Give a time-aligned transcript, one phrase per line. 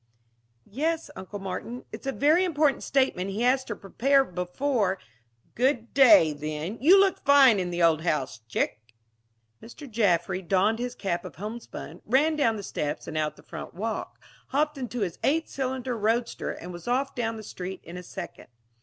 [0.65, 1.85] "Yes, Uncle Martin.
[1.91, 4.97] It's a very important statement he has to prepare before"
[5.53, 6.79] "Good day, then.
[6.81, 8.81] You look fine in the old house, chick!"
[9.61, 9.87] Mr.
[9.87, 14.19] Jaffry donned his cap of homespun, ran down the steps and out the front walk,
[14.47, 18.47] hopped into his eight cylinder roadster, and was off down the street in a second.